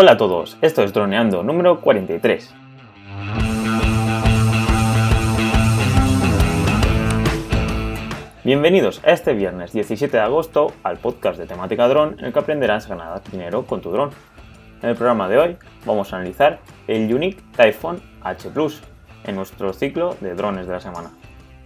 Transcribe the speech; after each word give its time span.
Hola 0.00 0.12
a 0.12 0.16
todos, 0.16 0.56
esto 0.62 0.84
es 0.84 0.92
Droneando 0.92 1.42
número 1.42 1.80
43. 1.80 2.54
Bienvenidos 8.44 9.02
a 9.04 9.10
este 9.10 9.32
viernes 9.32 9.72
17 9.72 10.16
de 10.16 10.22
agosto 10.22 10.72
al 10.84 10.98
podcast 10.98 11.36
de 11.36 11.46
temática 11.46 11.88
dron 11.88 12.14
en 12.20 12.26
el 12.26 12.32
que 12.32 12.38
aprenderás 12.38 12.86
a 12.86 12.90
ganar 12.90 13.22
dinero 13.32 13.66
con 13.66 13.80
tu 13.80 13.90
dron. 13.90 14.10
En 14.82 14.90
el 14.90 14.94
programa 14.94 15.28
de 15.28 15.38
hoy 15.38 15.56
vamos 15.84 16.12
a 16.12 16.16
analizar 16.18 16.60
el 16.86 17.12
Unique 17.12 17.42
Typhoon 17.56 18.00
H 18.22 18.50
Plus 18.50 18.80
en 19.24 19.34
nuestro 19.34 19.72
ciclo 19.72 20.14
de 20.20 20.36
drones 20.36 20.68
de 20.68 20.74
la 20.74 20.80
semana. 20.80 21.10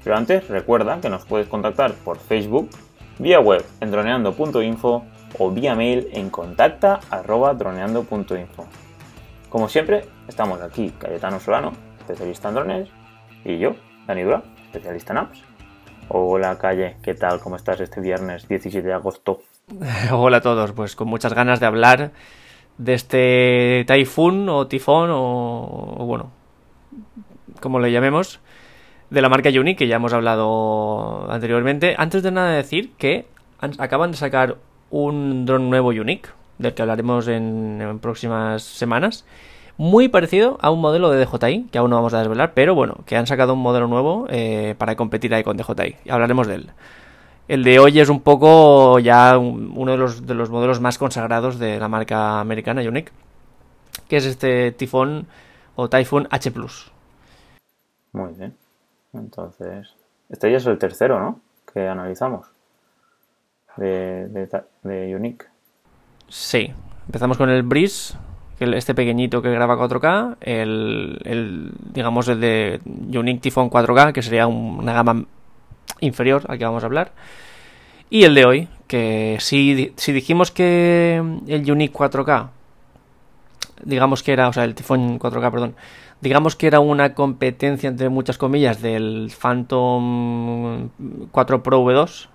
Pero 0.03 0.17
antes 0.17 0.49
recuerda 0.49 1.03
que 1.03 1.11
nos 1.11 1.27
puedes 1.27 1.49
contactar 1.49 1.93
por 1.97 2.17
Facebook, 2.17 2.71
vía 3.19 3.41
web 3.41 3.63
en 3.83 3.91
droneando.info 3.91 5.05
o 5.39 5.51
vía 5.51 5.75
mail 5.75 6.09
en 6.13 6.29
contacta.droneando.info. 6.31 8.67
Como 9.49 9.69
siempre, 9.69 10.05
estamos 10.29 10.61
aquí 10.61 10.93
Cayetano 10.99 11.41
Solano, 11.41 11.73
especialista 12.01 12.49
en 12.49 12.55
drones, 12.55 12.89
y 13.45 13.59
yo, 13.59 13.75
Dani 14.07 14.23
Dura, 14.23 14.43
especialista 14.65 15.13
en 15.13 15.19
apps. 15.19 15.43
Hola 16.09 16.57
Calle, 16.59 16.97
¿qué 17.03 17.15
tal? 17.15 17.41
¿Cómo 17.41 17.57
estás 17.57 17.81
este 17.81 18.01
viernes 18.01 18.49
17 18.49 18.87
de 18.87 18.95
agosto? 18.95 19.43
Hola 20.13 20.39
a 20.39 20.41
todos, 20.41 20.73
pues 20.73 20.97
con 20.97 21.09
muchas 21.09 21.35
ganas 21.35 21.61
de 21.61 21.67
hablar 21.67 22.13
de 22.79 22.95
este 22.95 23.85
Typhoon 23.87 24.49
o 24.49 24.67
Tifón 24.67 25.11
o, 25.13 26.05
bueno, 26.07 26.31
como 27.61 27.79
le 27.79 27.93
llamemos, 27.93 28.41
de 29.11 29.23
la 29.23 29.29
marca 29.29 29.51
Uni, 29.51 29.77
que 29.77 29.87
ya 29.87 29.97
hemos 29.97 30.13
hablado 30.13 31.31
anteriormente. 31.31 31.95
Antes 31.99 32.23
de 32.23 32.31
nada 32.31 32.51
decir 32.51 32.93
que 32.97 33.27
acaban 33.79 34.11
de 34.11 34.17
sacar 34.17 34.57
un 34.93 35.47
dron 35.47 35.71
nuevo 35.71 35.89
Unique, 35.89 36.29
del 36.59 36.75
que 36.75 36.83
hablaremos 36.83 37.27
en, 37.27 37.99
próximas 38.01 38.63
semanas. 38.63 39.25
Muy 39.79 40.09
parecido 40.09 40.59
a 40.61 40.71
un 40.71 40.81
modelo 40.81 41.11
de 41.11 41.25
DJI, 41.25 41.69
que 41.73 41.79
aún 41.79 41.91
no 41.91 41.97
vamos 41.97 42.15
a 42.15 42.19
desvelar, 42.19 42.53
pero 42.55 42.75
bueno, 42.75 42.99
que 43.07 43.17
han 43.17 43.27
sacado 43.27 43.55
un 43.55 43.61
modelo 43.61 43.89
nuevo 43.89 44.27
eh, 44.29 44.75
para 44.79 44.95
competir 44.95 45.35
ahí 45.35 45.43
con 45.43 45.57
DJI. 45.57 45.97
Y 46.05 46.11
hablaremos 46.11 46.47
de 46.47 46.57
él. 46.57 46.71
El 47.49 47.65
de 47.65 47.79
hoy 47.79 47.99
es 47.99 48.09
un 48.09 48.21
poco 48.21 48.99
ya 48.99 49.37
uno 49.39 49.91
de 49.91 49.99
los, 49.99 50.27
de 50.27 50.35
los 50.35 50.51
modelos 50.51 50.81
más 50.81 50.99
consagrados 50.99 51.59
de 51.59 51.81
la 51.81 51.89
marca 51.89 52.39
americana 52.39 52.83
Unique, 52.83 53.13
que 54.09 54.19
es 54.19 54.27
este 54.27 54.73
Tifón 54.73 55.27
o 55.75 55.89
Typhoon 55.89 56.29
H 56.31 56.53
Muy 58.13 58.33
bien. 58.35 58.55
Entonces, 59.15 59.95
este 60.29 60.51
ya 60.51 60.59
es 60.59 60.67
el 60.67 60.79
tercero, 60.79 61.19
¿no? 61.19 61.41
Que 61.73 61.89
analizamos 61.89 62.52
de, 63.77 64.29
de, 64.83 65.17
Unique. 65.17 65.47
Sí, 66.29 66.73
empezamos 67.07 67.37
con 67.37 67.51
el 67.51 67.63
Breeze, 67.63 68.15
este 68.59 68.95
pequeñito 68.95 69.43
que 69.43 69.51
graba 69.51 69.77
4K, 69.77 70.37
el, 70.41 71.19
el 71.25 71.73
digamos 71.93 72.29
el 72.29 72.41
de 72.41 72.81
Unique 72.87 73.41
Typhoon 73.41 73.71
4K, 73.71 74.13
que 74.13 74.23
sería 74.23 74.47
una 74.47 74.93
gama 74.93 75.25
inferior 76.01 76.45
al 76.49 76.59
que 76.59 76.65
vamos 76.65 76.83
a 76.83 76.87
hablar. 76.87 77.13
Y 78.11 78.25
el 78.25 78.35
de 78.35 78.45
hoy, 78.45 78.69
que 78.87 79.39
si, 79.41 79.93
si 79.97 80.13
dijimos 80.13 80.51
que 80.51 81.17
el 81.47 81.71
Unique 81.71 81.95
4K, 81.95 82.51
digamos 83.85 84.23
que 84.23 84.33
era, 84.33 84.49
o 84.49 84.53
sea, 84.53 84.65
el 84.65 84.75
Typhoon 84.75 85.19
4K, 85.19 85.51
perdón, 85.51 85.75
digamos 86.21 86.57
que 86.57 86.67
era 86.67 86.81
una 86.81 87.15
competencia 87.15 87.89
entre 87.89 88.09
muchas 88.09 88.39
comillas 88.39 88.81
del 88.81 89.33
Phantom 89.37 90.91
4 91.31 91.63
Pro 91.63 91.85
V2. 91.85 92.29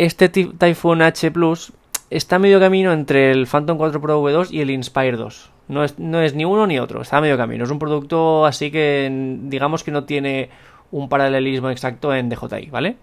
Este 0.00 0.30
Typhoon 0.30 1.02
H 1.02 1.30
Plus 1.30 1.74
está 2.08 2.38
medio 2.38 2.58
camino 2.58 2.90
entre 2.90 3.32
el 3.32 3.46
Phantom 3.46 3.76
4 3.76 4.00
Pro 4.00 4.22
V2 4.22 4.50
y 4.50 4.62
el 4.62 4.70
Inspire 4.70 5.18
2. 5.18 5.50
No 5.68 5.84
es, 5.84 5.98
no 5.98 6.22
es 6.22 6.34
ni 6.34 6.46
uno 6.46 6.66
ni 6.66 6.78
otro, 6.78 7.02
está 7.02 7.18
a 7.18 7.20
medio 7.20 7.36
camino. 7.36 7.64
Es 7.64 7.70
un 7.70 7.78
producto 7.78 8.46
así 8.46 8.70
que 8.70 9.10
digamos 9.42 9.84
que 9.84 9.90
no 9.90 10.04
tiene 10.04 10.48
un 10.90 11.10
paralelismo 11.10 11.68
exacto 11.68 12.14
en 12.14 12.30
DJI, 12.30 12.70
¿vale? 12.70 12.96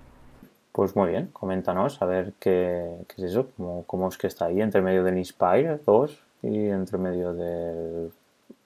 Pues 0.71 0.95
muy 0.95 1.11
bien, 1.11 1.29
coméntanos 1.33 2.01
a 2.01 2.07
ver 2.07 2.33
qué, 2.39 2.89
es 3.15 3.23
eso, 3.23 3.45
cómo, 3.55 3.83
cómo, 3.85 4.07
es 4.07 4.17
que 4.17 4.25
está 4.25 4.45
ahí 4.45 4.59
entre 4.59 4.81
medio 4.81 5.03
del 5.03 5.19
Inspire 5.19 5.77
2 5.85 6.19
y 6.41 6.65
entre 6.69 6.97
medio 6.97 7.31
del 7.31 8.09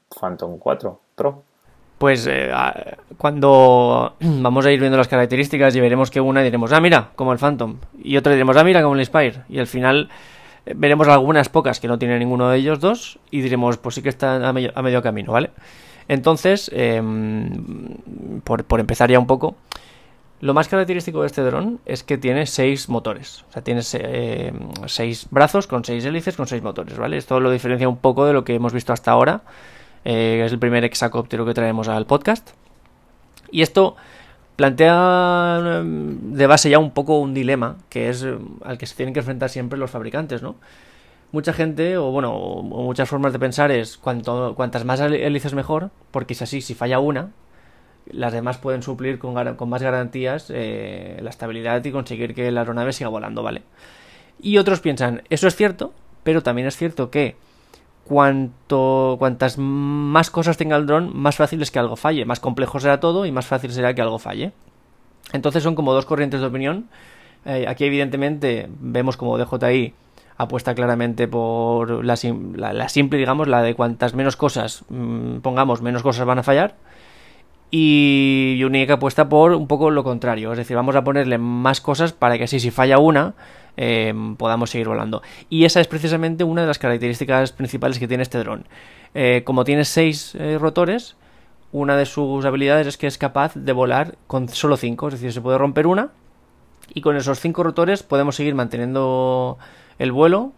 Phantom 0.07 0.57
4 0.57 1.00
Pro. 1.16 1.44
Pues 2.01 2.25
eh, 2.25 2.51
cuando 3.16 4.16
vamos 4.19 4.66
a 4.66 4.72
ir 4.72 4.79
viendo 4.79 4.97
las 4.97 5.07
características 5.07 5.75
y 5.75 5.79
veremos 5.79 6.09
que 6.09 6.19
una 6.19 6.41
diremos, 6.41 6.73
ah, 6.73 6.81
mira, 6.81 7.12
como 7.16 7.31
el 7.31 7.38
Phantom, 7.38 7.75
y 8.03 8.17
otra 8.17 8.31
diremos, 8.31 8.57
ah, 8.57 8.63
mira, 8.63 8.81
como 8.81 8.95
el 8.95 9.01
Inspire, 9.01 9.44
y 9.50 9.59
al 9.59 9.67
final 9.67 10.09
eh, 10.66 10.73
veremos 10.75 11.07
algunas 11.07 11.50
pocas 11.50 11.79
que 11.79 11.88
no 11.88 12.00
tienen 12.00 12.17
ninguno 12.17 12.50
de 12.50 12.57
ellos 12.57 12.79
dos 12.79 13.19
y 13.29 13.41
diremos, 13.41 13.78
pues 13.78 13.94
sí 13.94 14.01
que 14.01 14.09
está 14.09 14.50
a 14.50 14.51
medio, 14.51 15.01
camino, 15.03 15.31
¿vale? 15.31 15.51
Entonces, 16.07 16.72
em, 16.73 18.00
por, 18.45 18.63
por, 18.63 18.79
empezar 18.79 19.12
ya 19.12 19.19
un 19.19 19.28
poco, 19.28 19.56
lo 20.39 20.56
más 20.56 20.68
característico 20.69 21.22
de 21.22 21.28
este 21.28 21.44
dron 21.44 21.81
es 21.85 22.03
que 22.03 22.18
tiene 22.18 22.47
seis 22.47 22.89
motores. 22.89 23.45
O 23.47 23.51
sea, 23.53 23.62
tiene 23.62 23.81
eh, 23.94 24.51
seis 24.88 25.28
brazos 25.29 25.68
con 25.68 25.85
seis 25.85 26.03
hélices 26.03 26.35
con 26.35 26.47
seis 26.47 26.63
motores, 26.63 26.97
¿vale? 26.97 27.18
Esto 27.18 27.39
lo 27.39 27.51
diferencia 27.51 27.88
un 27.88 27.97
poco 27.97 28.25
de 28.25 28.33
lo 28.33 28.44
que 28.44 28.56
hemos 28.56 28.73
visto 28.73 28.91
hasta 28.91 29.12
ahora 29.12 29.44
eh, 30.06 30.44
es 30.45 30.51
el 30.51 30.59
primer 30.59 30.84
hexacóptero 30.84 31.45
que 31.45 31.53
traemos 31.53 31.88
al 31.88 32.06
podcast. 32.06 32.51
Y 33.51 33.62
esto 33.62 33.95
plantea 34.56 35.59
em, 35.79 36.34
de 36.34 36.47
base 36.47 36.69
ya 36.69 36.79
un 36.79 36.91
poco 36.91 37.19
un 37.19 37.34
dilema, 37.34 37.78
que 37.89 38.09
es 38.09 38.23
em, 38.23 38.39
al 38.63 38.78
que 38.78 38.85
se 38.85 38.95
tienen 38.95 39.13
que 39.13 39.19
enfrentar 39.19 39.50
siempre 39.50 39.79
los 39.79 39.91
fabricantes, 39.91 40.41
¿no? 40.41 40.56
Mucha 41.31 41.53
gente, 41.53 41.97
o 41.97 42.12
bueno, 42.12 42.35
o 42.35 42.84
muchas 42.84 43.07
formas 43.07 43.31
de 43.34 43.39
pensar 43.39 43.72
es 43.72 43.97
cuanto, 43.97 44.53
cuantas 44.56 44.84
más 44.84 45.00
hélices 45.00 45.53
mejor, 45.53 45.89
porque 46.12 46.33
es 46.33 46.41
así, 46.41 46.62
si 46.62 46.73
falla 46.75 47.00
una, 47.00 47.31
las 48.06 48.33
demás 48.33 48.57
pueden 48.57 48.83
suplir 48.83 49.19
con, 49.19 49.56
con 49.56 49.69
más 49.69 49.81
garantías 49.81 50.47
eh, 50.50 51.19
la 51.22 51.29
estabilidad 51.29 51.83
y 51.85 51.91
conseguir 51.91 52.33
que 52.35 52.51
la 52.51 52.62
aeronave 52.62 52.94
siga 52.94 53.09
volando, 53.09 53.44
¿vale? 53.44 53.63
Y 54.41 54.57
otros 54.57 54.81
piensan, 54.81 55.23
eso 55.29 55.47
es 55.47 55.56
cierto, 55.56 55.94
pero 56.23 56.44
también 56.44 56.68
es 56.68 56.75
cierto 56.75 57.09
que 57.12 57.35
cuanto 58.11 59.16
cuantas 59.19 59.57
más 59.57 60.29
cosas 60.29 60.57
tenga 60.57 60.75
el 60.75 60.85
dron, 60.85 61.16
más 61.16 61.38
fácil 61.38 61.61
es 61.61 61.72
que 61.72 61.79
algo 61.79 61.95
falle, 61.95 62.25
más 62.25 62.41
complejo 62.41 62.77
será 62.77 62.99
todo 62.99 63.25
y 63.25 63.31
más 63.31 63.45
fácil 63.45 63.72
será 63.72 63.95
que 63.95 64.01
algo 64.01 64.19
falle. 64.19 64.51
Entonces 65.31 65.63
son 65.63 65.75
como 65.75 65.94
dos 65.94 66.05
corrientes 66.05 66.41
de 66.41 66.47
opinión. 66.47 66.89
Eh, 67.45 67.66
aquí 67.69 67.85
evidentemente 67.85 68.67
vemos 68.81 69.16
como 69.16 69.38
DJI 69.38 69.94
apuesta 70.35 70.75
claramente 70.75 71.29
por 71.29 72.03
la, 72.03 72.17
simple, 72.17 73.17
digamos, 73.17 73.47
la 73.47 73.61
de 73.61 73.75
cuantas 73.75 74.13
menos 74.13 74.35
cosas 74.35 74.83
mm, 74.89 75.38
pongamos, 75.38 75.81
menos 75.81 76.03
cosas 76.03 76.25
van 76.25 76.39
a 76.39 76.44
fallar. 76.44 76.75
Y 77.73 78.61
Unique 78.61 78.91
apuesta 78.91 79.29
por 79.29 79.53
un 79.53 79.67
poco 79.67 79.89
lo 79.89 80.03
contrario, 80.03 80.51
es 80.51 80.57
decir, 80.57 80.75
vamos 80.75 80.97
a 80.97 81.05
ponerle 81.05 81.38
más 81.38 81.79
cosas 81.79 82.11
para 82.11 82.38
que 82.38 82.44
así 82.44 82.59
si 82.59 82.71
falla 82.71 82.97
una, 82.97 83.35
eh, 83.77 84.13
podamos 84.37 84.69
seguir 84.69 84.87
volando. 84.87 85.21
Y 85.49 85.65
esa 85.65 85.81
es 85.81 85.87
precisamente 85.87 86.43
una 86.43 86.61
de 86.61 86.67
las 86.67 86.79
características 86.79 87.51
principales 87.51 87.99
que 87.99 88.07
tiene 88.07 88.23
este 88.23 88.39
dron. 88.39 88.67
Eh, 89.13 89.43
como 89.45 89.63
tiene 89.63 89.85
seis 89.85 90.35
eh, 90.35 90.57
rotores, 90.59 91.15
una 91.71 91.95
de 91.97 92.05
sus 92.05 92.45
habilidades 92.45 92.87
es 92.87 92.97
que 92.97 93.07
es 93.07 93.17
capaz 93.17 93.53
de 93.55 93.71
volar 93.71 94.17
con 94.27 94.49
solo 94.49 94.77
cinco, 94.77 95.07
es 95.07 95.15
decir, 95.15 95.33
se 95.33 95.41
puede 95.41 95.57
romper 95.57 95.87
una 95.87 96.11
y 96.93 97.01
con 97.01 97.15
esos 97.15 97.39
cinco 97.39 97.63
rotores 97.63 98.03
podemos 98.03 98.35
seguir 98.35 98.55
manteniendo 98.55 99.57
el 99.99 100.11
vuelo 100.11 100.53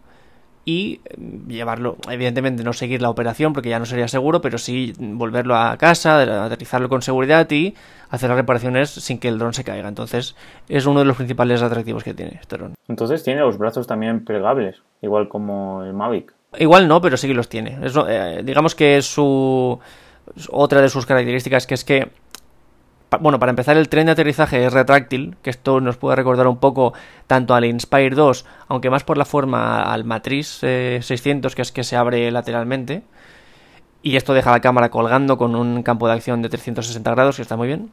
y 0.64 1.00
mm, 1.16 1.48
llevarlo, 1.48 1.96
evidentemente 2.10 2.64
no 2.64 2.72
seguir 2.72 3.02
la 3.02 3.10
operación 3.10 3.52
porque 3.52 3.68
ya 3.68 3.78
no 3.78 3.86
sería 3.86 4.08
seguro, 4.08 4.40
pero 4.40 4.58
sí 4.58 4.92
volverlo 4.98 5.56
a 5.56 5.76
casa, 5.76 6.44
aterrizarlo 6.44 6.88
con 6.88 7.02
seguridad 7.02 7.50
y 7.50 7.74
hacer 8.10 8.28
las 8.28 8.36
reparaciones 8.36 8.90
sin 8.90 9.18
que 9.18 9.28
el 9.28 9.38
dron 9.38 9.52
se 9.52 9.64
caiga. 9.64 9.88
Entonces 9.88 10.36
es 10.68 10.86
uno 10.86 11.00
de 11.00 11.06
los 11.06 11.16
principales 11.16 11.62
atractivos 11.62 12.04
que 12.04 12.14
tiene 12.14 12.38
este 12.40 12.56
dron. 12.56 12.74
Entonces 12.88 13.22
tiene 13.22 13.40
los 13.40 13.58
brazos 13.58 13.86
también 13.86 14.24
plegables, 14.24 14.82
igual 15.02 15.28
como 15.28 15.82
el 15.82 15.92
Mavic. 15.92 16.32
Igual 16.58 16.86
no, 16.86 17.00
pero 17.00 17.16
sí 17.16 17.26
que 17.26 17.34
los 17.34 17.48
tiene. 17.48 17.78
Eh, 18.08 18.42
digamos 18.44 18.74
que 18.74 18.96
es 18.98 19.06
su 19.06 19.78
otra 20.50 20.80
de 20.80 20.88
sus 20.88 21.04
características 21.04 21.66
que 21.66 21.74
es 21.74 21.84
que 21.84 22.08
bueno, 23.20 23.38
para 23.38 23.50
empezar, 23.50 23.76
el 23.76 23.88
tren 23.88 24.06
de 24.06 24.12
aterrizaje 24.12 24.64
es 24.64 24.72
retráctil, 24.72 25.36
que 25.42 25.50
esto 25.50 25.80
nos 25.80 25.96
puede 25.96 26.16
recordar 26.16 26.46
un 26.46 26.58
poco 26.58 26.92
tanto 27.26 27.54
al 27.54 27.64
Inspire 27.64 28.14
2, 28.14 28.44
aunque 28.68 28.90
más 28.90 29.04
por 29.04 29.18
la 29.18 29.24
forma 29.24 29.82
al 29.82 30.04
Matriz 30.04 30.60
600, 30.60 31.52
eh, 31.52 31.56
que 31.56 31.62
es 31.62 31.72
que 31.72 31.84
se 31.84 31.96
abre 31.96 32.30
lateralmente. 32.30 33.02
Y 34.02 34.16
esto 34.16 34.34
deja 34.34 34.50
la 34.50 34.60
cámara 34.60 34.90
colgando 34.90 35.38
con 35.38 35.56
un 35.56 35.82
campo 35.82 36.06
de 36.06 36.14
acción 36.14 36.42
de 36.42 36.48
360 36.48 37.10
grados, 37.10 37.36
que 37.36 37.42
está 37.42 37.56
muy 37.56 37.68
bien. 37.68 37.90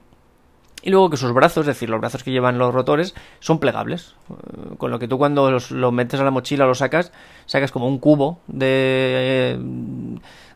Y 0.83 0.89
luego 0.89 1.09
que 1.09 1.17
sus 1.17 1.31
brazos, 1.31 1.61
es 1.61 1.67
decir, 1.67 1.89
los 1.89 2.01
brazos 2.01 2.23
que 2.23 2.31
llevan 2.31 2.57
los 2.57 2.73
rotores, 2.73 3.13
son 3.39 3.59
plegables. 3.59 4.15
Eh, 4.29 4.75
con 4.77 4.91
lo 4.91 4.99
que 4.99 5.07
tú 5.07 5.17
cuando 5.17 5.51
los, 5.51 5.71
lo 5.71 5.91
metes 5.91 6.19
a 6.19 6.23
la 6.23 6.31
mochila 6.31 6.65
o 6.65 6.67
lo 6.67 6.75
sacas, 6.75 7.11
sacas 7.45 7.71
como 7.71 7.87
un 7.87 7.99
cubo 7.99 8.39
de, 8.47 9.59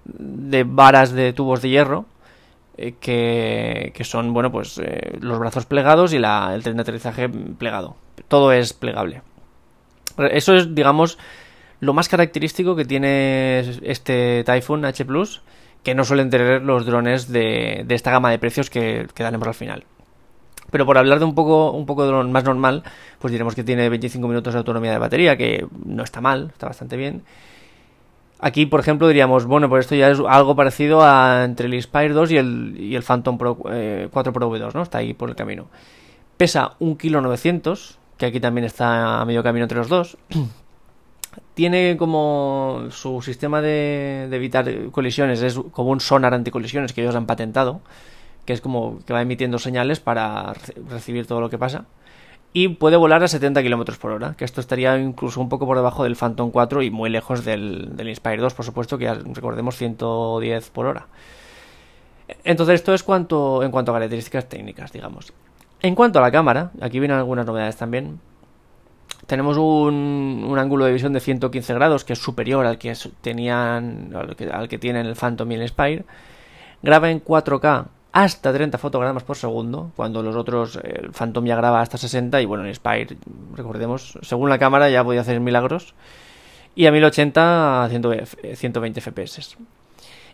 de 0.03 0.63
varas 0.63 1.11
de 1.11 1.33
tubos 1.33 1.61
de 1.61 1.69
hierro 1.69 2.05
eh, 2.77 3.91
que, 3.93 4.03
son, 4.03 4.33
bueno, 4.33 4.51
pues 4.51 4.79
eh, 4.83 5.17
los 5.21 5.39
brazos 5.39 5.65
plegados 5.65 6.13
y 6.13 6.19
la, 6.19 6.51
el 6.53 6.63
tren 6.63 6.75
de 6.75 6.81
aterrizaje 6.81 7.29
plegado. 7.29 7.95
Todo 8.27 8.51
es 8.51 8.73
plegable. 8.73 9.21
Eso 10.17 10.55
es, 10.55 10.73
digamos, 10.75 11.17
lo 11.79 11.93
más 11.93 12.09
característico 12.09 12.75
que 12.75 12.85
tiene 12.85 13.59
este 13.83 14.43
Typhoon 14.43 14.85
H 14.85 15.05
Plus, 15.05 15.41
que 15.83 15.95
no 15.95 16.03
suelen 16.03 16.29
tener 16.29 16.61
los 16.63 16.85
drones 16.85 17.31
de, 17.31 17.85
esta 17.89 18.11
gama 18.11 18.31
de 18.31 18.39
precios 18.39 18.69
que, 18.69 19.07
que 19.13 19.23
daremos 19.23 19.47
al 19.47 19.53
final. 19.53 19.85
Pero 20.71 20.85
por 20.85 20.97
hablar 20.97 21.19
de 21.19 21.25
un 21.25 21.35
poco, 21.35 21.71
un 21.71 21.85
poco 21.85 22.05
de 22.05 22.11
lo 22.11 22.23
más 22.25 22.43
normal, 22.43 22.83
pues 23.19 23.31
diremos 23.31 23.55
que 23.55 23.63
tiene 23.63 23.87
25 23.87 24.27
minutos 24.27 24.53
de 24.53 24.57
autonomía 24.57 24.91
de 24.91 24.97
batería, 24.97 25.37
que 25.37 25.65
no 25.85 26.03
está 26.03 26.21
mal, 26.21 26.49
está 26.51 26.67
bastante 26.67 26.97
bien. 26.97 27.23
Aquí, 28.39 28.65
por 28.65 28.81
ejemplo, 28.81 29.07
diríamos, 29.07 29.45
bueno, 29.45 29.69
pues 29.69 29.85
esto 29.85 29.95
ya 29.95 30.09
es 30.09 30.19
algo 30.27 30.55
parecido 30.55 31.01
a 31.03 31.43
entre 31.45 31.67
el 31.67 31.73
Inspire 31.73 32.09
2 32.09 32.31
y 32.31 32.37
el, 32.37 32.75
y 32.77 32.95
el 32.95 33.03
Phantom 33.03 33.37
Pro, 33.37 33.55
4 33.55 33.71
eh, 33.73 34.09
Pro 34.11 34.51
V2, 34.51 34.73
¿no? 34.73 34.81
Está 34.81 34.97
ahí 34.97 35.13
por 35.13 35.29
el 35.29 35.35
camino. 35.35 35.67
Pesa 36.35 36.73
1,9 36.79 37.61
kg, 37.61 37.97
que 38.17 38.25
aquí 38.25 38.39
también 38.41 38.65
está 38.65 39.21
a 39.21 39.25
medio 39.25 39.41
camino 39.41 39.63
entre 39.63 39.77
los 39.77 39.87
dos. 39.87 40.17
Tiene 41.53 41.95
como 41.97 42.87
su 42.91 43.21
sistema 43.21 43.61
de, 43.61 44.27
de 44.29 44.35
evitar 44.35 44.69
colisiones, 44.91 45.41
es 45.41 45.57
como 45.71 45.91
un 45.91 46.01
sonar 46.01 46.33
anticolisiones 46.33 46.91
que 46.91 47.01
ellos 47.01 47.15
han 47.15 47.25
patentado, 47.25 47.79
que 48.45 48.51
es 48.51 48.59
como 48.59 48.99
que 49.05 49.13
va 49.13 49.21
emitiendo 49.21 49.59
señales 49.59 50.01
para 50.01 50.53
recibir 50.89 51.25
todo 51.25 51.39
lo 51.39 51.49
que 51.49 51.57
pasa 51.57 51.85
y 52.57 52.69
puede 52.69 52.95
volar 52.95 53.21
a 53.21 53.27
70 53.27 53.61
km 53.63 53.97
por 53.97 54.11
hora, 54.13 54.35
que 54.37 54.45
esto 54.45 54.61
estaría 54.61 54.97
incluso 54.97 55.41
un 55.41 55.49
poco 55.49 55.65
por 55.65 55.75
debajo 55.75 56.05
del 56.05 56.15
Phantom 56.15 56.51
4 56.51 56.83
y 56.83 56.89
muy 56.89 57.09
lejos 57.09 57.43
del, 57.43 57.93
Inspire 57.99 58.37
2, 58.37 58.53
por 58.53 58.63
supuesto, 58.63 58.97
que 58.97 59.13
recordemos 59.13 59.75
110 59.75 60.69
por 60.69 60.85
hora. 60.85 61.07
Entonces 62.45 62.75
esto 62.75 62.93
es 62.93 63.03
cuanto, 63.03 63.61
en 63.61 63.71
cuanto 63.71 63.91
a 63.91 63.95
características 63.95 64.47
técnicas, 64.47 64.93
digamos. 64.93 65.33
En 65.81 65.95
cuanto 65.95 66.19
a 66.19 66.21
la 66.21 66.31
cámara, 66.31 66.71
aquí 66.79 66.97
vienen 67.01 67.17
algunas 67.17 67.45
novedades 67.45 67.75
también. 67.75 68.21
Tenemos 69.27 69.57
un, 69.57 70.45
un 70.47 70.57
ángulo 70.57 70.85
de 70.85 70.93
visión 70.93 71.11
de 71.11 71.19
115 71.19 71.73
grados, 71.73 72.05
que 72.05 72.13
es 72.13 72.19
superior 72.19 72.65
al 72.65 72.77
que 72.77 72.95
tenían 73.19 74.13
al 74.15 74.33
que, 74.37 74.49
al 74.49 74.69
que 74.69 74.77
tienen 74.77 75.07
el 75.07 75.17
Phantom 75.17 75.51
y 75.51 75.55
el 75.55 75.61
Inspire. 75.63 76.05
Graba 76.81 77.11
en 77.11 77.21
4K 77.21 77.87
hasta 78.15 78.53
30 78.53 78.77
fotogramas 78.77 79.23
por 79.23 79.35
segundo, 79.35 79.91
cuando 79.97 80.23
los 80.23 80.37
otros, 80.37 80.79
el 80.81 81.11
Phantom 81.11 81.43
ya 81.43 81.57
graba 81.57 81.81
hasta 81.81 81.97
60 81.97 82.41
y 82.41 82.45
bueno, 82.45 82.63
el 82.63 82.73
Spire, 82.73 83.17
recordemos, 83.53 84.17
según 84.21 84.49
la 84.49 84.57
cámara 84.57 84.89
ya 84.89 85.03
podía 85.03 85.19
hacer 85.19 85.41
milagros. 85.41 85.93
Y 86.75 86.85
a 86.85 86.93
1080 86.93 87.83
a 87.83 87.89
120 87.89 89.01
FPS. 89.01 89.57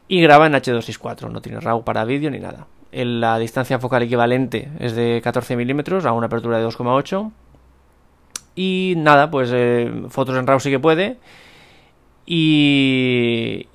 Y 0.07 0.21
graba 0.21 0.45
en 0.45 0.53
H264, 0.53 1.31
no 1.31 1.41
tiene 1.41 1.59
RAW 1.59 1.83
para 1.83 2.05
vídeo 2.05 2.29
ni 2.29 2.37
nada. 2.37 2.67
la 2.91 3.39
distancia 3.39 3.79
focal 3.79 4.03
equivalente 4.03 4.69
es 4.77 4.93
de 4.93 5.19
14 5.23 5.55
milímetros 5.55 6.05
a 6.05 6.11
una 6.11 6.27
apertura 6.27 6.59
de 6.59 6.67
2,8. 6.67 7.31
Y 8.53 8.93
nada, 8.97 9.31
pues 9.31 9.49
eh, 9.51 9.91
fotos 10.09 10.37
en 10.37 10.45
RAW 10.45 10.59
sí 10.59 10.69
que 10.69 10.79
puede. 10.79 11.17
Y 12.27 13.65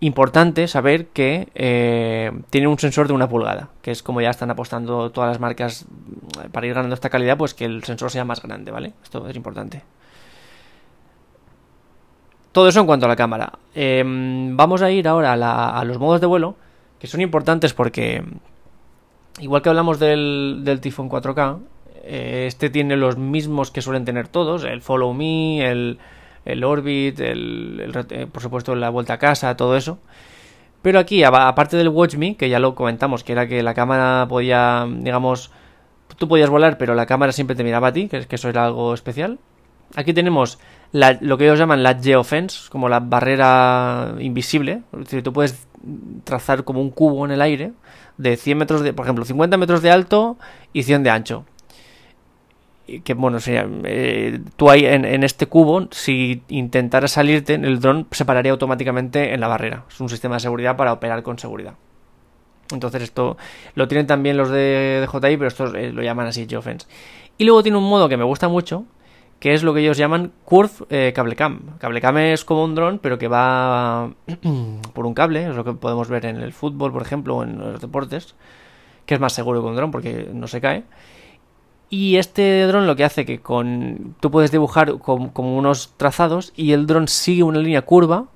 importante 0.00 0.68
saber 0.68 1.06
que 1.08 1.48
eh, 1.54 2.30
tiene 2.50 2.68
un 2.68 2.78
sensor 2.78 3.08
de 3.08 3.14
una 3.14 3.28
pulgada, 3.28 3.70
que 3.82 3.90
es 3.90 4.02
como 4.02 4.20
ya 4.20 4.30
están 4.30 4.50
apostando 4.50 5.10
todas 5.10 5.28
las 5.28 5.40
marcas 5.40 5.86
mm, 5.88 6.50
para 6.50 6.66
ir 6.66 6.74
ganando 6.74 6.94
esta 6.94 7.10
calidad, 7.10 7.36
pues 7.36 7.54
que 7.54 7.64
el 7.64 7.82
sensor 7.84 8.10
sea 8.10 8.24
más 8.24 8.42
grande, 8.42 8.70
¿vale? 8.70 8.92
Esto 9.02 9.26
es 9.28 9.36
importante. 9.36 9.82
Todo 12.52 12.68
eso 12.68 12.80
en 12.80 12.86
cuanto 12.86 13.06
a 13.06 13.08
la 13.08 13.16
cámara. 13.16 13.52
Em, 13.74 14.56
vamos 14.56 14.82
a 14.82 14.90
ir 14.90 15.06
ahora 15.06 15.32
a, 15.32 15.84
los 15.84 15.98
modos 15.98 16.20
de 16.20 16.26
vuelo, 16.26 16.56
que 16.98 17.06
son 17.06 17.20
importantes 17.20 17.74
porque, 17.74 18.24
igual 19.40 19.62
que 19.62 19.68
hablamos 19.68 19.98
del, 19.98 20.62
del 20.64 20.80
Typhoon 20.80 21.10
4K, 21.10 21.58
eh, 22.04 22.46
este 22.46 22.70
tiene 22.70 22.96
los 22.96 23.18
mismos 23.18 23.70
que 23.70 23.82
suelen 23.82 24.04
tener 24.04 24.28
todos, 24.28 24.64
el 24.64 24.80
Follow 24.80 25.12
Me, 25.12 25.70
el 25.70 25.98
el 26.48 26.64
Orbit, 26.64 27.20
el, 27.20 27.92
eh, 28.10 28.26
por 28.26 28.42
supuesto 28.42 28.74
la 28.74 28.90
vuelta 28.90 29.14
a 29.14 29.18
casa, 29.18 29.56
todo 29.56 29.76
eso. 29.76 29.98
Pero 30.82 30.98
aquí, 30.98 31.22
aparte 31.24 31.76
del 31.76 31.88
Watch 31.88 32.16
Me, 32.16 32.36
que 32.36 32.48
ya 32.48 32.58
lo 32.58 32.74
comentamos, 32.74 33.24
que 33.24 33.32
era 33.32 33.46
que 33.46 33.62
la 33.62 33.74
cámara 33.74 34.26
podía, 34.28 34.86
digamos, 34.88 35.50
tú 36.16 36.28
podías 36.28 36.48
volar, 36.48 36.78
pero 36.78 36.94
la 36.94 37.06
cámara 37.06 37.32
siempre 37.32 37.56
te 37.56 37.64
miraba 37.64 37.88
a 37.88 37.92
ti, 37.92 38.08
que, 38.08 38.26
que 38.26 38.36
eso 38.36 38.48
era 38.48 38.64
algo 38.64 38.94
especial. 38.94 39.38
Aquí 39.96 40.12
tenemos 40.14 40.58
lo 40.92 41.38
que 41.38 41.44
ellos 41.44 41.58
llaman 41.58 41.82
la 41.82 41.98
geofence, 41.98 42.70
como 42.70 42.88
la 42.88 43.00
barrera 43.00 44.14
invisible. 44.18 44.82
Es 44.92 45.00
decir, 45.00 45.22
tú 45.22 45.32
puedes 45.32 45.66
trazar 46.24 46.64
como 46.64 46.80
un 46.80 46.90
cubo 46.90 47.24
en 47.24 47.32
el 47.32 47.42
aire 47.42 47.72
de 48.16 48.36
100 48.36 48.58
metros 48.58 48.80
de, 48.82 48.92
por 48.92 49.04
ejemplo, 49.04 49.24
50 49.24 49.56
metros 49.56 49.82
de 49.82 49.90
alto 49.90 50.38
y 50.72 50.84
100 50.84 51.02
de 51.02 51.10
ancho 51.10 51.44
que 53.04 53.14
bueno, 53.14 53.38
sería, 53.38 53.68
eh, 53.84 54.40
tú 54.56 54.70
ahí 54.70 54.86
en, 54.86 55.22
este 55.22 55.46
cubo, 55.46 55.88
si 55.90 56.42
intentaras 56.48 57.12
salirte, 57.12 57.54
el 57.54 57.80
dron 57.80 58.06
se 58.10 58.24
pararía 58.24 58.52
automáticamente 58.52 59.34
en 59.34 59.40
la 59.40 59.48
barrera. 59.48 59.84
Es 59.90 60.00
un 60.00 60.08
sistema 60.08 60.36
de 60.36 60.40
seguridad 60.40 60.76
para 60.76 60.92
operar 60.92 61.22
con 61.22 61.38
seguridad. 61.38 61.74
Entonces 62.72 63.02
esto 63.02 63.36
lo 63.74 63.88
tienen 63.88 64.06
también 64.06 64.36
los 64.36 64.50
de 64.50 65.06
DJI, 65.06 65.36
pero 65.36 65.48
estos 65.48 65.74
eh, 65.74 65.92
lo 65.92 66.02
llaman 66.02 66.26
así 66.26 66.46
geofence. 66.48 66.86
Y 67.36 67.44
luego 67.44 67.62
tiene 67.62 67.78
un 67.78 67.88
modo 67.88 68.08
que 68.08 68.16
me 68.16 68.24
gusta 68.24 68.48
mucho, 68.48 68.84
que 69.38 69.54
es 69.54 69.62
lo 69.62 69.74
que 69.74 69.80
ellos 69.80 69.96
llaman 69.96 70.32
Curve 70.44 70.72
eh, 70.88 71.12
Cable 71.14 71.36
Cam. 71.36 71.78
Cable 71.78 72.00
Cam 72.00 72.16
es 72.18 72.44
como 72.44 72.64
un 72.64 72.74
dron, 72.74 72.98
pero 72.98 73.18
que 73.18 73.28
va 73.28 74.10
por 74.94 75.06
un 75.06 75.14
cable, 75.14 75.48
es 75.48 75.54
lo 75.56 75.64
que 75.64 75.74
podemos 75.74 76.08
ver 76.08 76.24
en 76.24 76.36
el 76.36 76.52
fútbol, 76.52 76.92
por 76.92 77.02
ejemplo, 77.02 77.36
o 77.36 77.42
en 77.42 77.58
los 77.58 77.80
deportes, 77.80 78.34
que 79.06 79.14
es 79.14 79.20
más 79.20 79.34
seguro 79.34 79.60
que 79.60 79.68
un 79.68 79.76
dron 79.76 79.90
porque 79.90 80.30
no 80.32 80.48
se 80.48 80.60
cae. 80.60 80.84
Y 81.90 82.16
este 82.16 82.62
dron 82.66 82.86
lo 82.86 82.96
que 82.96 83.04
hace 83.04 83.24
que 83.24 83.40
con 83.40 84.14
tú 84.20 84.30
puedes 84.30 84.50
dibujar 84.50 84.98
como 84.98 85.56
unos 85.56 85.94
trazados 85.96 86.52
y 86.54 86.72
el 86.72 86.86
dron 86.86 87.08
sigue 87.08 87.42
una 87.42 87.60
línea 87.60 87.82
curva 87.82 88.26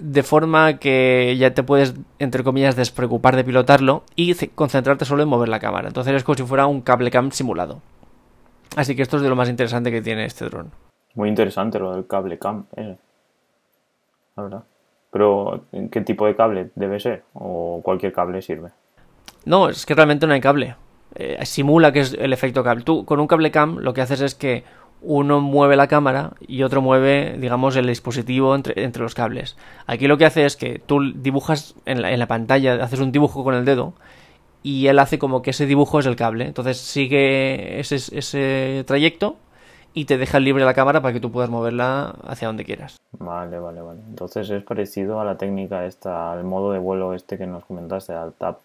de 0.00 0.22
forma 0.22 0.78
que 0.78 1.36
ya 1.38 1.52
te 1.52 1.62
puedes, 1.62 1.94
entre 2.18 2.42
comillas, 2.42 2.76
despreocupar 2.76 3.36
de 3.36 3.44
pilotarlo 3.44 4.04
y 4.16 4.34
concentrarte 4.48 5.04
solo 5.04 5.22
en 5.22 5.28
mover 5.28 5.48
la 5.48 5.60
cámara. 5.60 5.88
Entonces 5.88 6.14
es 6.14 6.24
como 6.24 6.36
si 6.36 6.42
fuera 6.42 6.66
un 6.66 6.80
cable 6.80 7.10
cam 7.10 7.30
simulado. 7.30 7.80
Así 8.76 8.96
que 8.96 9.02
esto 9.02 9.16
es 9.16 9.22
de 9.22 9.28
lo 9.28 9.36
más 9.36 9.48
interesante 9.48 9.90
que 9.90 10.00
tiene 10.00 10.24
este 10.24 10.46
dron. 10.46 10.70
Muy 11.14 11.28
interesante 11.28 11.78
lo 11.78 11.92
del 11.92 12.06
cable 12.06 12.38
cam, 12.38 12.64
eh. 12.76 12.96
la 14.36 14.42
verdad. 14.42 14.62
Pero, 15.10 15.64
¿qué 15.90 16.00
tipo 16.02 16.26
de 16.26 16.36
cable 16.36 16.70
debe 16.76 17.00
ser? 17.00 17.24
¿O 17.34 17.80
cualquier 17.82 18.12
cable 18.12 18.40
sirve? 18.42 18.70
No, 19.44 19.68
es 19.68 19.84
que 19.84 19.94
realmente 19.94 20.26
no 20.26 20.34
hay 20.34 20.40
cable. 20.40 20.76
Eh, 21.14 21.44
simula 21.44 21.92
que 21.92 22.00
es 22.00 22.14
el 22.14 22.32
efecto 22.32 22.62
cable. 22.62 22.84
Tú 22.84 23.04
con 23.04 23.20
un 23.20 23.26
cable 23.26 23.50
cam 23.50 23.78
lo 23.78 23.92
que 23.94 24.00
haces 24.00 24.20
es 24.20 24.34
que 24.34 24.64
uno 25.02 25.40
mueve 25.40 25.76
la 25.76 25.88
cámara 25.88 26.32
y 26.46 26.62
otro 26.62 26.82
mueve, 26.82 27.36
digamos, 27.38 27.76
el 27.76 27.86
dispositivo 27.86 28.54
entre, 28.54 28.84
entre 28.84 29.02
los 29.02 29.14
cables. 29.14 29.56
Aquí 29.86 30.06
lo 30.06 30.18
que 30.18 30.26
hace 30.26 30.44
es 30.44 30.56
que 30.56 30.78
tú 30.78 31.12
dibujas 31.14 31.74
en 31.86 32.02
la, 32.02 32.26
pantalla, 32.26 32.82
haces 32.82 33.00
un 33.00 33.12
dibujo 33.12 33.42
con 33.42 33.54
el 33.54 33.64
dedo 33.64 33.94
y 34.62 34.88
él 34.88 34.98
hace 34.98 35.18
como 35.18 35.42
que 35.42 35.50
ese 35.50 35.66
dibujo 35.66 35.98
es 35.98 36.06
el 36.06 36.16
cable. 36.16 36.46
Entonces 36.46 36.78
sigue 36.78 37.80
ese, 37.80 37.96
ese 37.96 38.84
trayecto 38.86 39.36
y 39.94 40.04
te 40.04 40.18
deja 40.18 40.38
libre 40.38 40.64
la 40.64 40.74
cámara 40.74 41.00
para 41.00 41.14
que 41.14 41.20
tú 41.20 41.32
puedas 41.32 41.50
moverla 41.50 42.14
hacia 42.24 42.48
donde 42.48 42.64
quieras. 42.64 42.96
Vale, 43.18 43.58
vale, 43.58 43.80
vale. 43.80 44.00
Entonces 44.06 44.50
es 44.50 44.62
parecido 44.62 45.20
a 45.20 45.24
la 45.24 45.36
técnica 45.36 45.86
esta, 45.86 46.32
al 46.32 46.44
modo 46.44 46.72
de 46.72 46.78
vuelo 46.78 47.14
este 47.14 47.38
que 47.38 47.46
nos 47.46 47.64
comentaste, 47.64 48.12
al 48.12 48.34
tap, 48.34 48.60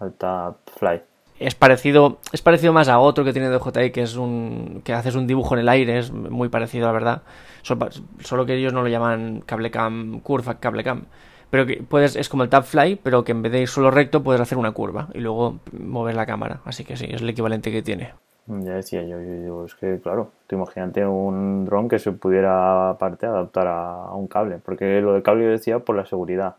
al 0.00 0.12
tap 0.14 0.56
fly 0.78 1.00
es 1.46 1.54
parecido 1.54 2.18
es 2.32 2.42
parecido 2.42 2.72
más 2.72 2.88
a 2.88 2.98
otro 2.98 3.24
que 3.24 3.32
tiene 3.32 3.48
DJI 3.48 3.90
que 3.90 4.02
es 4.02 4.16
un 4.16 4.82
que 4.84 4.92
haces 4.92 5.14
un 5.14 5.26
dibujo 5.26 5.54
en 5.54 5.60
el 5.60 5.68
aire 5.68 5.98
es 5.98 6.12
muy 6.12 6.48
parecido 6.48 6.86
la 6.86 6.92
verdad. 6.92 7.22
Solo, 7.62 8.46
que 8.46 8.54
ellos 8.54 8.72
no 8.72 8.82
lo 8.82 8.88
llaman 8.88 9.42
cable 9.46 9.70
cam 9.70 10.20
curva 10.20 10.58
cable 10.58 10.82
cam. 10.82 11.04
Pero 11.50 11.66
que 11.66 11.82
puedes 11.82 12.16
es 12.16 12.28
como 12.28 12.42
el 12.42 12.48
tap 12.48 12.64
fly 12.64 12.96
pero 12.96 13.24
que 13.24 13.32
en 13.32 13.42
vez 13.42 13.52
de 13.52 13.62
ir 13.62 13.68
solo 13.68 13.90
recto 13.90 14.22
puedes 14.22 14.40
hacer 14.40 14.58
una 14.58 14.72
curva 14.72 15.08
y 15.14 15.20
luego 15.20 15.60
mover 15.72 16.14
la 16.14 16.26
cámara. 16.26 16.60
Así 16.64 16.84
que 16.84 16.96
sí 16.96 17.06
es 17.10 17.22
el 17.22 17.28
equivalente 17.28 17.70
que 17.70 17.82
tiene. 17.82 18.14
Ya 18.46 18.74
decía 18.74 19.02
yo, 19.04 19.20
yo, 19.20 19.64
es 19.64 19.74
que 19.76 20.00
claro 20.00 20.32
tú 20.48 20.56
imagínate 20.56 21.06
un 21.06 21.64
dron 21.64 21.88
que 21.88 21.98
se 21.98 22.10
pudiera 22.10 22.90
aparte 22.90 23.26
adaptar 23.26 23.68
a, 23.68 24.12
un 24.14 24.26
cable 24.26 24.58
porque 24.58 25.00
lo 25.00 25.12
del 25.12 25.22
cable 25.22 25.44
yo 25.44 25.50
decía 25.50 25.78
por 25.78 25.96
la 25.96 26.06
seguridad 26.06 26.56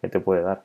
que 0.00 0.08
te 0.08 0.20
puede 0.20 0.42
dar. 0.42 0.62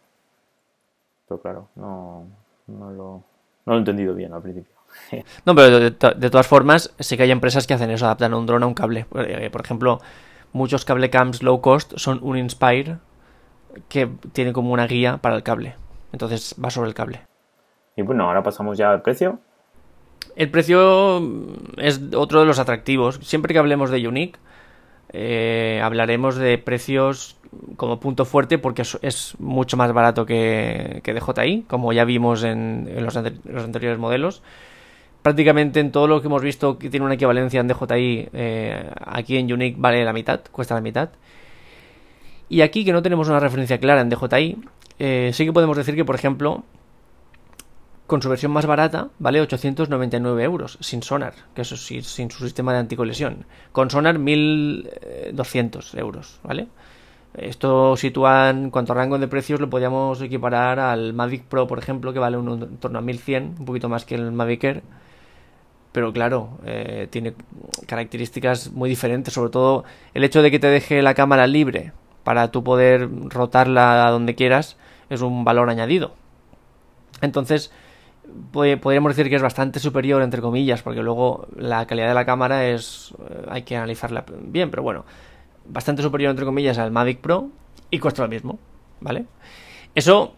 Pero 1.28 1.42
claro 1.42 1.68
no 1.76 2.26
no 2.68 2.92
lo 2.92 3.24
no 3.68 3.74
lo 3.74 3.80
he 3.80 3.80
entendido 3.80 4.16
bien 4.16 4.34
al 4.34 4.42
principio. 4.42 4.74
no, 5.46 5.54
pero 5.54 5.80
de, 5.80 5.92
todas 5.92 6.48
formas, 6.48 6.96
sí 7.00 7.18
que 7.18 7.24
hay 7.24 7.32
empresas 7.32 7.68
que 7.68 7.74
hacen 7.74 7.92
eso, 7.92 8.06
adaptan 8.06 8.34
un 8.34 8.46
dron 8.46 8.64
a 8.64 8.66
un 8.66 8.74
cable. 8.74 9.06
Eh, 9.16 9.50
por 9.52 9.62
ejemplo, 9.62 10.00
muchos 10.54 10.86
cable 10.86 11.10
cams 11.10 11.44
low 11.44 11.60
cost 11.60 11.94
son 11.98 12.20
un 12.24 12.38
Inspire 12.38 12.98
que 13.90 14.10
tiene 14.32 14.54
como 14.54 14.72
una 14.72 14.88
guía 14.88 15.18
para 15.18 15.36
el 15.36 15.44
cable. 15.44 15.76
Entonces 16.14 16.56
va 16.64 16.70
sobre 16.70 16.88
el 16.88 16.96
cable. 16.96 17.22
Y 17.98 18.04
bueno, 18.04 18.24
ahora 18.24 18.42
pasamos 18.42 18.78
ya 18.78 18.90
al 18.92 19.02
precio. 19.02 19.40
El 20.38 20.50
precio 20.50 21.22
es 21.76 22.02
otro 22.16 22.40
de 22.40 22.46
los 22.46 22.60
atractivos. 22.60 23.20
Siempre 23.22 23.54
que 23.54 23.60
hablemos 23.60 23.90
de 23.90 24.08
Unique, 24.08 24.40
eh, 25.14 25.80
hablaremos 25.84 26.36
de 26.36 26.58
precios 26.58 27.38
como 27.78 28.00
punto 28.00 28.26
fuerte 28.26 28.58
porque 28.58 28.82
es, 28.82 29.36
mucho 29.40 29.78
más 29.78 29.92
barato 29.94 30.26
que, 30.26 31.02
DJI, 31.04 31.64
como 31.68 31.94
ya 31.94 32.04
vimos 32.06 32.44
en, 32.44 32.90
los, 33.04 33.16
anteriores 33.16 33.98
modelos. 33.98 34.42
prácticamente 35.22 35.80
en 35.80 35.92
todo 35.92 36.08
lo 36.08 36.22
que 36.22 36.28
hemos 36.28 36.42
visto 36.42 36.78
que 36.78 36.90
tiene 36.90 37.06
una 37.06 37.16
equivalencia 37.16 37.60
en 37.60 37.68
DJI, 37.68 38.30
eh, 38.34 38.90
aquí 39.06 39.38
en 39.38 39.52
Unique 39.52 39.78
vale 39.80 40.04
la 40.04 40.14
mitad, 40.14 40.42
cuesta 40.52 40.76
la 40.76 40.82
mitad. 40.82 41.10
Y 42.50 42.62
aquí 42.62 42.86
que 42.86 42.94
no 42.94 43.02
tenemos 43.02 43.28
una 43.28 43.40
referencia 43.40 43.78
clara 43.78 44.02
en 44.02 44.10
DJI, 44.10 44.58
eh, 45.00 45.32
sí 45.34 45.46
que 45.46 45.54
podemos 45.54 45.78
decir 45.78 45.96
que, 45.96 46.06
por 46.06 46.16
ejemplo, 46.16 46.64
con 48.08 48.22
su 48.22 48.30
versión 48.30 48.52
más 48.54 48.66
barata 48.66 49.10
vale 49.20 49.42
899 49.42 50.44
euros, 50.44 50.78
sin 50.82 51.04
sonar, 51.04 51.34
que 51.54 51.62
eso 51.62 51.76
sí, 51.76 52.02
sin 52.02 52.32
su 52.32 52.44
sistema 52.44 52.72
de 52.74 52.80
anticolesión. 52.80 53.46
Con 53.74 53.92
sonar 53.92 54.18
1200 54.18 55.94
euros, 55.96 56.40
¿vale? 56.42 56.68
Esto 57.34 57.96
sitúa 57.98 58.50
en 58.50 58.72
cuanto 58.72 58.94
a 58.94 58.96
rango 58.96 59.20
de 59.20 59.28
precios 59.28 59.60
lo 59.60 59.70
podríamos 59.70 60.22
equiparar 60.22 60.80
al 60.80 61.14
Mavic 61.14 61.44
Pro, 61.44 61.68
por 61.68 61.78
ejemplo, 61.78 62.14
que 62.14 62.20
vale 62.20 62.38
un, 62.38 62.64
en 62.64 62.78
torno 62.78 62.98
a 62.98 63.02
1100, 63.02 63.56
un 63.60 63.66
poquito 63.66 63.90
más 63.90 64.06
que 64.06 64.16
el 64.16 64.32
Mavic 64.32 64.64
Air. 64.64 64.84
Pero 65.92 66.14
claro, 66.14 66.60
eh, 66.66 67.08
tiene 67.10 67.34
características 67.88 68.72
muy 68.72 68.90
diferentes, 68.90 69.34
sobre 69.34 69.52
todo 69.52 69.84
el 70.14 70.24
hecho 70.24 70.42
de 70.42 70.52
que 70.52 70.60
te 70.60 70.68
deje 70.68 71.02
la 71.02 71.14
cámara 71.14 71.46
libre 71.46 71.92
para 72.24 72.52
tú 72.52 72.64
poder 72.64 73.10
rotarla 73.30 74.08
a 74.08 74.12
donde 74.12 74.36
quieras 74.36 74.78
es 75.10 75.22
un 75.22 75.44
valor 75.44 75.70
añadido. 75.70 76.14
Entonces, 77.22 77.72
podríamos 78.51 79.15
decir 79.15 79.29
que 79.29 79.36
es 79.36 79.41
bastante 79.41 79.79
superior, 79.79 80.22
entre 80.22 80.41
comillas, 80.41 80.81
porque 80.81 81.01
luego 81.01 81.48
la 81.55 81.86
calidad 81.88 82.07
de 82.07 82.13
la 82.13 82.25
cámara 82.25 82.67
es. 82.67 83.13
Eh, 83.29 83.46
hay 83.50 83.63
que 83.63 83.75
analizarla 83.75 84.25
bien, 84.41 84.69
pero 84.69 84.84
bueno, 84.84 85.05
bastante 85.65 86.01
superior, 86.01 86.31
entre 86.31 86.46
comillas, 86.46 86.77
al 86.77 86.91
Mavic 86.91 87.19
Pro 87.19 87.50
y 87.89 88.00
cuesta 88.00 88.24
lo 88.24 88.29
mismo, 88.29 88.60
¿vale? 89.01 89.25
Eso 89.96 90.34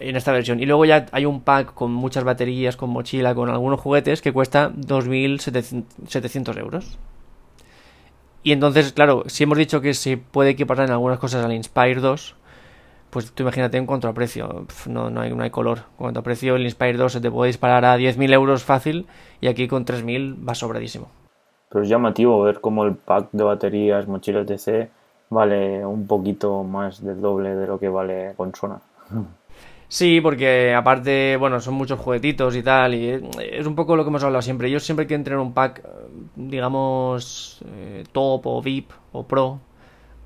en 0.00 0.16
esta 0.16 0.32
versión. 0.32 0.60
Y 0.60 0.66
luego 0.66 0.84
ya 0.84 1.06
hay 1.12 1.26
un 1.26 1.40
pack 1.40 1.74
con 1.74 1.92
muchas 1.92 2.24
baterías, 2.24 2.76
con 2.76 2.90
mochila, 2.90 3.34
con 3.34 3.50
algunos 3.50 3.80
juguetes 3.80 4.22
que 4.22 4.32
cuesta 4.32 4.70
2.700 4.70 6.58
euros. 6.58 6.98
Y 8.42 8.52
entonces, 8.52 8.92
claro, 8.92 9.24
si 9.26 9.44
hemos 9.44 9.58
dicho 9.58 9.80
que 9.80 9.94
se 9.94 10.16
puede 10.16 10.50
equiparar 10.50 10.86
en 10.86 10.92
algunas 10.92 11.18
cosas 11.18 11.44
al 11.44 11.52
Inspire 11.52 11.96
2, 11.96 12.36
pues 13.10 13.32
tú 13.32 13.42
imagínate 13.42 13.78
en 13.78 13.86
cuanto 13.86 14.08
a 14.08 14.12
precio, 14.12 14.66
no, 14.86 15.10
no, 15.10 15.20
hay, 15.20 15.34
no 15.34 15.42
hay 15.42 15.50
color. 15.50 15.78
En 15.78 15.96
cuanto 15.96 16.20
a 16.20 16.22
precio, 16.22 16.56
el 16.56 16.64
Inspire 16.64 16.98
2 16.98 17.12
se 17.12 17.20
te 17.20 17.30
puede 17.30 17.48
disparar 17.48 17.84
a 17.84 17.96
10.000 17.96 18.32
euros 18.32 18.64
fácil 18.64 19.06
y 19.40 19.48
aquí 19.48 19.68
con 19.68 19.84
3.000 19.84 20.46
va 20.48 20.54
sobradísimo. 20.54 21.08
Pero 21.70 21.82
es 21.82 21.88
llamativo 21.88 22.42
ver 22.42 22.60
cómo 22.60 22.84
el 22.84 22.94
pack 22.94 23.28
de 23.32 23.44
baterías, 23.44 24.08
mochilas 24.08 24.46
DC, 24.46 24.90
vale 25.30 25.84
un 25.84 26.06
poquito 26.06 26.64
más 26.64 27.02
del 27.02 27.20
doble 27.20 27.54
de 27.54 27.66
lo 27.66 27.78
que 27.78 27.88
vale 27.88 28.34
con 28.36 28.54
Sonar. 28.54 28.80
Sí, 29.90 30.20
porque 30.20 30.74
aparte, 30.74 31.38
bueno, 31.38 31.60
son 31.60 31.72
muchos 31.72 31.98
juguetitos 31.98 32.54
y 32.56 32.62
tal, 32.62 32.94
y 32.94 33.08
es 33.50 33.66
un 33.66 33.74
poco 33.74 33.96
lo 33.96 34.04
que 34.04 34.10
hemos 34.10 34.22
hablado 34.22 34.42
siempre. 34.42 34.70
Yo 34.70 34.80
siempre 34.80 35.06
quiero 35.06 35.24
tener 35.24 35.38
un 35.38 35.54
pack, 35.54 35.82
digamos, 36.36 37.62
eh, 37.74 38.04
top 38.12 38.46
o 38.46 38.60
VIP 38.60 38.90
o 39.12 39.26
pro, 39.26 39.60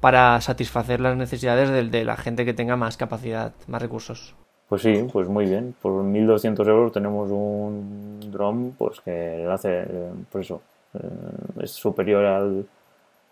para 0.02 0.40
satisfacer 0.40 1.00
las 1.00 1.16
necesidades 1.16 1.71
de, 1.92 2.04
la 2.04 2.16
gente 2.16 2.44
que 2.44 2.52
tenga 2.52 2.75
más 2.75 2.97
capacidad, 2.97 3.52
más 3.68 3.80
recursos. 3.80 4.35
Pues 4.68 4.82
sí, 4.82 5.06
pues 5.12 5.28
muy 5.28 5.44
bien. 5.44 5.76
Por 5.80 5.92
1.200 5.92 6.68
euros 6.68 6.90
tenemos 6.90 7.30
un 7.30 8.18
drone 8.32 8.73
pues 8.76 9.00
que 9.00 9.47
hace, 9.49 9.87
pues 10.32 10.47
eso, 10.47 10.61
eh, 10.94 10.99
es 11.62 11.71
superior 11.71 12.25
al, 12.25 12.66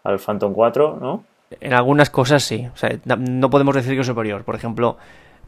al 0.05 0.19
Phantom 0.21 0.53
4, 0.53 0.99
¿no? 1.01 1.25
En 1.61 1.75
algunas 1.75 2.09
cosas 2.09 2.45
sí. 2.45 2.69
O 2.73 2.77
sea, 2.77 2.97
no 3.19 3.51
podemos 3.51 3.75
decir 3.75 3.95
que 3.95 4.03
es 4.03 4.07
superior. 4.07 4.45
Por 4.45 4.55
ejemplo, 4.55 4.97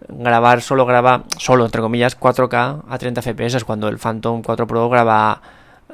grabar 0.09 0.61
solo 0.61 0.87
graba, 0.87 1.23
solo 1.39 1.65
entre 1.65 1.83
comillas, 1.83 2.19
4K 2.19 2.83
a 2.89 2.99
30 2.99 3.23
FPS 3.23 3.65
cuando 3.65 3.87
el 3.87 3.99
Phantom 3.99 4.43
4 4.43 4.67
Pro 4.67 4.89
graba 4.89 5.41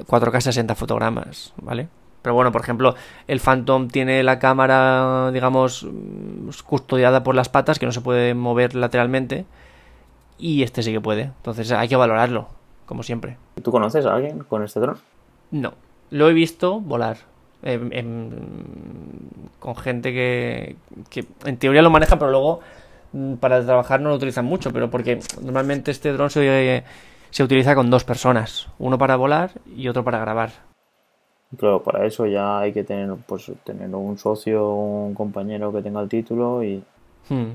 4K 0.06 0.40
60 0.40 0.74
fotogramas, 0.74 1.52
¿vale? 1.60 1.88
Pero 2.22 2.34
bueno, 2.34 2.52
por 2.52 2.60
ejemplo, 2.60 2.94
el 3.26 3.40
Phantom 3.40 3.88
tiene 3.88 4.22
la 4.22 4.38
cámara, 4.38 5.30
digamos, 5.32 5.86
custodiada 6.64 7.22
por 7.22 7.34
las 7.34 7.48
patas, 7.48 7.78
que 7.78 7.86
no 7.86 7.92
se 7.92 8.00
puede 8.00 8.34
mover 8.34 8.74
lateralmente. 8.74 9.46
Y 10.38 10.62
este 10.62 10.82
sí 10.82 10.92
que 10.92 11.00
puede. 11.00 11.22
Entonces 11.22 11.70
hay 11.72 11.88
que 11.88 11.96
valorarlo, 11.96 12.48
como 12.86 13.02
siempre. 13.02 13.36
¿Tú 13.62 13.70
conoces 13.70 14.06
a 14.06 14.14
alguien 14.14 14.40
con 14.40 14.62
este 14.64 14.80
dron? 14.80 14.98
No. 15.50 15.74
Lo 16.10 16.28
he 16.28 16.32
visto 16.32 16.80
volar. 16.80 17.18
con 19.58 19.76
gente 19.76 20.12
que, 20.12 20.76
que 21.10 21.26
en 21.44 21.56
teoría 21.56 21.82
lo 21.82 21.90
maneja, 21.90 22.18
pero 22.18 22.30
luego 22.30 22.60
mm, 23.12 23.34
para 23.34 23.64
trabajar 23.64 24.00
no 24.00 24.10
lo 24.10 24.16
utilizan 24.16 24.44
mucho. 24.44 24.72
Pero 24.72 24.90
porque 24.90 25.20
normalmente 25.40 25.90
este 25.90 26.12
dron 26.12 26.30
se, 26.30 26.84
se 27.30 27.42
utiliza 27.42 27.74
con 27.74 27.90
dos 27.90 28.04
personas. 28.04 28.68
Uno 28.78 28.98
para 28.98 29.16
volar 29.16 29.52
y 29.74 29.88
otro 29.88 30.04
para 30.04 30.18
grabar. 30.18 30.67
Claro, 31.56 31.82
para 31.82 32.04
eso 32.04 32.26
ya 32.26 32.58
hay 32.58 32.72
que 32.72 32.84
tener, 32.84 33.14
pues, 33.26 33.50
tener 33.64 33.94
un 33.94 34.18
socio, 34.18 34.68
un 34.68 35.14
compañero 35.14 35.72
que 35.72 35.82
tenga 35.82 36.00
el 36.00 36.08
título 36.08 36.62
y... 36.62 36.82
Hmm. 37.28 37.52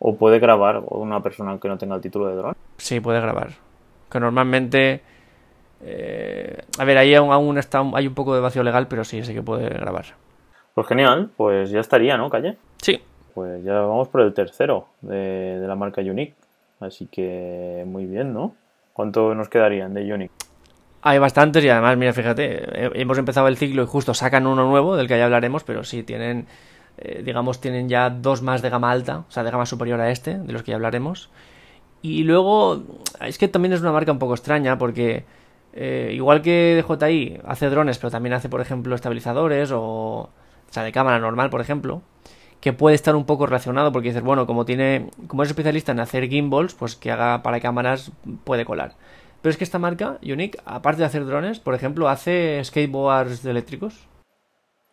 O 0.00 0.16
puede 0.16 0.40
grabar 0.40 0.82
una 0.88 1.22
persona 1.22 1.56
que 1.58 1.68
no 1.68 1.78
tenga 1.78 1.94
el 1.94 2.00
título 2.00 2.26
de 2.26 2.34
dron. 2.34 2.56
Sí, 2.76 2.98
puede 2.98 3.20
grabar. 3.20 3.50
Que 4.10 4.18
normalmente... 4.18 5.00
Eh, 5.84 6.62
a 6.78 6.84
ver, 6.84 6.98
ahí 6.98 7.14
aún, 7.14 7.58
está, 7.58 7.84
hay 7.94 8.08
un 8.08 8.14
poco 8.14 8.34
de 8.34 8.40
vacío 8.40 8.62
legal, 8.64 8.88
pero 8.88 9.04
sí, 9.04 9.22
sí 9.22 9.32
que 9.32 9.42
puede 9.42 9.68
grabar. 9.68 10.06
Pues 10.74 10.86
genial, 10.86 11.30
pues 11.36 11.70
ya 11.70 11.80
estaría, 11.80 12.16
¿no, 12.16 12.28
Calle? 12.30 12.56
Sí. 12.78 13.00
Pues 13.34 13.62
ya 13.62 13.74
vamos 13.80 14.08
por 14.08 14.22
el 14.22 14.34
tercero 14.34 14.86
de, 15.00 15.60
de 15.60 15.66
la 15.68 15.76
marca 15.76 16.00
Unique. 16.00 16.34
Así 16.80 17.06
que 17.06 17.84
muy 17.86 18.06
bien, 18.06 18.32
¿no? 18.32 18.54
¿Cuánto 18.92 19.34
nos 19.34 19.48
quedarían 19.48 19.94
de 19.94 20.12
Unique? 20.12 20.34
Hay 21.04 21.18
bastantes 21.18 21.64
y 21.64 21.68
además, 21.68 21.96
mira, 21.96 22.12
fíjate, 22.12 23.00
hemos 23.00 23.18
empezado 23.18 23.48
el 23.48 23.56
ciclo 23.56 23.82
y 23.82 23.86
justo 23.86 24.14
sacan 24.14 24.46
uno 24.46 24.64
nuevo 24.68 24.96
del 24.96 25.08
que 25.08 25.18
ya 25.18 25.24
hablaremos, 25.24 25.64
pero 25.64 25.82
sí 25.82 26.04
tienen, 26.04 26.46
eh, 26.96 27.22
digamos, 27.24 27.60
tienen 27.60 27.88
ya 27.88 28.08
dos 28.08 28.40
más 28.40 28.62
de 28.62 28.70
gama 28.70 28.92
alta, 28.92 29.24
o 29.28 29.30
sea, 29.30 29.42
de 29.42 29.50
gama 29.50 29.66
superior 29.66 30.00
a 30.00 30.10
este, 30.12 30.38
de 30.38 30.52
los 30.52 30.62
que 30.62 30.70
ya 30.70 30.76
hablaremos. 30.76 31.28
Y 32.02 32.22
luego, 32.22 32.84
es 33.20 33.36
que 33.36 33.48
también 33.48 33.72
es 33.72 33.80
una 33.80 33.90
marca 33.90 34.12
un 34.12 34.20
poco 34.20 34.34
extraña 34.34 34.78
porque, 34.78 35.24
eh, 35.72 36.12
igual 36.14 36.40
que 36.40 36.84
DJI 36.88 37.40
hace 37.46 37.68
drones, 37.68 37.98
pero 37.98 38.12
también 38.12 38.34
hace, 38.34 38.48
por 38.48 38.60
ejemplo, 38.60 38.94
estabilizadores 38.94 39.72
o, 39.72 39.80
o 39.82 40.30
sea, 40.70 40.84
de 40.84 40.92
cámara 40.92 41.18
normal, 41.18 41.50
por 41.50 41.60
ejemplo, 41.60 42.02
que 42.60 42.72
puede 42.72 42.94
estar 42.94 43.16
un 43.16 43.26
poco 43.26 43.46
relacionado 43.46 43.90
porque 43.90 44.08
dices, 44.10 44.22
bueno, 44.22 44.46
como 44.46 44.64
tiene, 44.64 45.10
como 45.26 45.42
es 45.42 45.48
especialista 45.48 45.90
en 45.90 45.98
hacer 45.98 46.28
gimbals, 46.28 46.74
pues 46.74 46.94
que 46.94 47.10
haga 47.10 47.42
para 47.42 47.60
cámaras 47.60 48.12
puede 48.44 48.64
colar. 48.64 48.94
Pero 49.42 49.50
es 49.50 49.56
que 49.56 49.64
esta 49.64 49.80
marca, 49.80 50.18
Unique, 50.22 50.58
aparte 50.64 51.00
de 51.00 51.06
hacer 51.06 51.26
drones, 51.26 51.58
por 51.58 51.74
ejemplo, 51.74 52.08
hace 52.08 52.62
skateboards 52.64 53.44
eléctricos. 53.44 53.94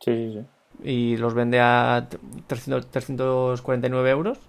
Sí, 0.01 0.11
sí, 0.11 0.33
sí. 0.33 0.45
Y 0.81 1.17
los 1.17 1.35
vende 1.35 1.59
a 1.59 2.07
349 2.47 4.09
euros. 4.09 4.39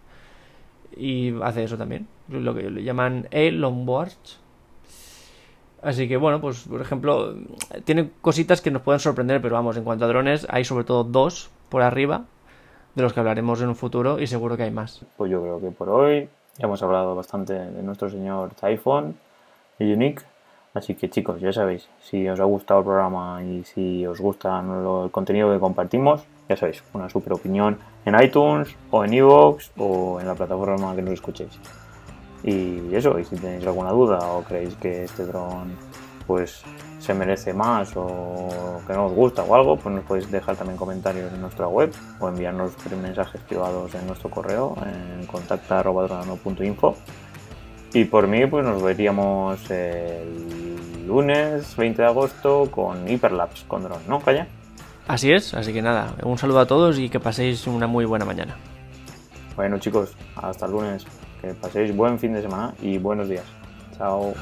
Y 0.97 1.35
hace 1.43 1.65
eso 1.65 1.77
también. 1.77 2.09
Lo 2.29 2.55
que 2.55 2.71
le 2.71 2.83
llaman 2.83 3.29
e-longboards. 3.31 4.41
Así 5.83 6.09
que 6.09 6.17
bueno, 6.17 6.41
pues 6.41 6.67
por 6.69 6.81
ejemplo, 6.81 7.35
tiene 7.85 8.11
cositas 8.21 8.61
que 8.61 8.71
nos 8.71 8.83
pueden 8.83 9.01
sorprender, 9.01 9.41
pero 9.41 9.55
vamos, 9.55 9.77
en 9.77 9.85
cuanto 9.85 10.05
a 10.05 10.09
drones, 10.09 10.47
hay 10.51 10.65
sobre 10.65 10.85
todo 10.85 11.05
dos 11.05 11.51
por 11.69 11.83
arriba, 11.83 12.25
de 12.95 13.03
los 13.03 13.13
que 13.13 13.21
hablaremos 13.21 13.63
en 13.63 13.69
un 13.69 13.77
futuro 13.77 14.19
y 14.19 14.27
seguro 14.27 14.57
que 14.57 14.65
hay 14.65 14.71
más. 14.71 15.05
Pues 15.17 15.31
yo 15.31 15.41
creo 15.41 15.61
que 15.61 15.71
por 15.71 15.89
hoy 15.89 16.29
hemos 16.59 16.83
hablado 16.83 17.15
bastante 17.15 17.55
de 17.55 17.83
nuestro 17.83 18.11
señor 18.11 18.53
Typhon 18.55 19.17
Unique. 19.85 20.23
Así 20.73 20.95
que 20.95 21.11
chicos, 21.11 21.41
ya 21.41 21.53
sabéis, 21.53 21.89
si 22.01 22.29
os 22.29 22.39
ha 22.39 22.45
gustado 22.45 22.81
el 22.81 22.87
programa 22.87 23.43
y 23.43 23.65
si 23.65 24.07
os 24.07 24.21
gusta 24.21 24.61
el 24.61 25.11
contenido 25.11 25.53
que 25.53 25.59
compartimos, 25.59 26.23
ya 26.49 26.57
sabéis, 26.57 26.85
una 26.93 27.09
super 27.09 27.33
opinión 27.33 27.77
en 28.05 28.21
iTunes 28.23 28.77
o 28.91 29.05
en 29.05 29.15
Evox 29.15 29.73
o 29.77 30.21
en 30.21 30.29
la 30.29 30.35
plataforma 30.35 30.95
que 30.95 31.03
nos 31.03 31.15
escuchéis. 31.15 31.59
Y 32.45 32.95
eso, 32.95 33.19
y 33.19 33.25
si 33.25 33.37
tenéis 33.37 33.67
alguna 33.67 33.91
duda 33.91 34.19
o 34.33 34.45
creéis 34.45 34.75
que 34.77 35.05
este 35.05 35.27
dron 35.27 35.73
pues 36.27 36.63
se 37.01 37.13
merece 37.13 37.53
más 37.53 37.93
o 37.97 38.81
que 38.87 38.93
no 38.93 39.07
os 39.07 39.13
gusta 39.13 39.43
o 39.43 39.55
algo, 39.55 39.77
pues 39.77 39.93
nos 39.93 40.05
podéis 40.05 40.31
dejar 40.31 40.55
también 40.55 40.77
comentarios 40.77 41.33
en 41.33 41.41
nuestra 41.41 41.67
web 41.67 41.93
o 42.21 42.29
enviarnos 42.29 42.73
mensajes 43.03 43.41
privados 43.41 43.93
en 43.97 44.07
nuestro 44.07 44.31
correo 44.31 44.77
en 44.87 45.27
contacta.info 45.27 46.95
y 47.93 48.05
por 48.05 48.27
mí, 48.29 48.47
pues 48.47 48.65
nos 48.65 48.83
veríamos 48.83 49.71
el 49.71 51.07
lunes 51.07 51.77
20 51.77 52.03
de 52.03 52.09
agosto 52.09 52.71
con 52.71 53.09
Hyperlapse 53.09 53.65
con 53.67 53.83
drone, 53.83 54.03
¿no, 54.09 54.21
Calla? 54.21 54.47
Así 55.09 55.33
es, 55.33 55.55
así 55.55 55.73
que 55.73 55.83
nada, 55.83 56.15
un 56.23 56.39
saludo 56.39 56.61
a 56.61 56.67
todos 56.67 56.99
y 56.99 57.09
que 57.09 57.19
paséis 57.19 57.67
una 57.67 57.87
muy 57.87 58.05
buena 58.05 58.25
mañana. 58.25 58.57
Bueno, 59.57 59.79
chicos, 59.79 60.15
hasta 60.37 60.67
el 60.67 60.73
lunes. 60.73 61.07
Que 61.41 61.55
paséis 61.55 61.95
buen 61.97 62.19
fin 62.19 62.33
de 62.33 62.43
semana 62.43 62.75
y 62.81 62.99
buenos 62.99 63.29
días. 63.29 63.45
Chao. 63.97 64.35